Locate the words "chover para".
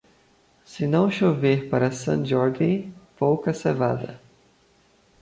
1.11-1.91